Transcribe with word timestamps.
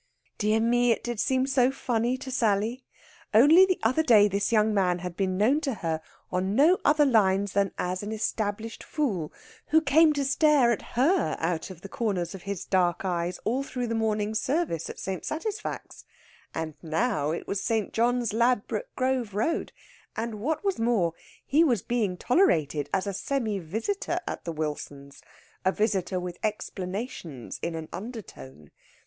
Dear 0.39 0.59
me, 0.59 0.91
it 0.91 1.03
did 1.03 1.19
seem 1.19 1.45
so 1.45 1.69
funny 1.69 2.17
to 2.17 2.31
Sally! 2.31 2.83
Only 3.35 3.67
the 3.67 3.79
other 3.83 4.01
day 4.01 4.27
this 4.27 4.51
young 4.51 4.73
man 4.73 4.97
had 4.97 5.15
been 5.15 5.37
known 5.37 5.61
to 5.61 5.75
her 5.75 6.01
on 6.31 6.55
no 6.55 6.79
other 6.83 7.05
lines 7.05 7.51
than 7.51 7.71
as 7.77 8.01
an 8.01 8.11
established 8.11 8.83
fool, 8.83 9.31
who 9.67 9.79
came 9.79 10.11
to 10.13 10.25
stare 10.25 10.71
at 10.71 10.81
her 10.97 11.35
out 11.37 11.69
of 11.69 11.81
the 11.81 11.87
corners 11.87 12.33
of 12.33 12.41
his 12.41 12.65
dark 12.65 13.05
eyes 13.05 13.39
all 13.45 13.61
through 13.61 13.85
the 13.85 13.93
morning 13.93 14.33
service 14.33 14.89
at 14.89 14.97
St. 14.97 15.23
Satisfax. 15.23 16.03
And 16.51 16.73
now 16.81 17.29
it 17.29 17.47
was 17.47 17.61
St. 17.61 17.93
John's, 17.93 18.33
Ladbroke 18.33 18.89
Grove 18.95 19.35
Road, 19.35 19.71
and, 20.15 20.39
what 20.39 20.63
was 20.63 20.79
more, 20.79 21.13
he 21.45 21.63
was 21.63 21.83
being 21.83 22.17
tolerated 22.17 22.89
as 22.91 23.05
a 23.05 23.13
semi 23.13 23.59
visitor 23.59 24.19
at 24.25 24.45
the 24.45 24.51
Wilsons' 24.51 25.21
a 25.63 25.71
visitor 25.71 26.19
with 26.19 26.39
explanations 26.41 27.59
in 27.61 27.75
an 27.75 27.87
undertone. 27.93 28.71